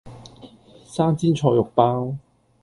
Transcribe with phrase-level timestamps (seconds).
[0.83, 2.15] 生煎菜肉包